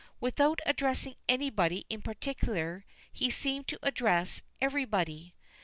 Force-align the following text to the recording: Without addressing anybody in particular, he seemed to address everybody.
Without 0.19 0.61
addressing 0.65 1.13
anybody 1.29 1.85
in 1.87 2.01
particular, 2.01 2.85
he 3.11 3.29
seemed 3.29 3.67
to 3.67 3.77
address 3.83 4.41
everybody. 4.59 5.35